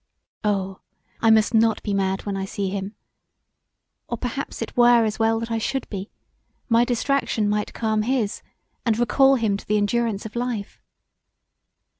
[0.43, 0.79] Oh!
[1.21, 2.95] I must not be mad when I see him;
[4.07, 6.09] or perhaps it were as well that I should be,
[6.67, 8.41] my distraction might calm his,
[8.83, 10.81] and recall him to the endurance of life.